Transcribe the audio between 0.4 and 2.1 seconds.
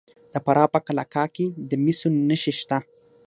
فراه په قلعه کاه کې د مسو